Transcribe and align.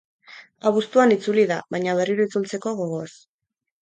Abuztuan 0.69 1.13
itzuli 1.15 1.43
da, 1.53 1.59
baina 1.75 1.95
berriro 2.01 2.29
itzultzeko 2.31 2.75
gogoz. 2.81 3.11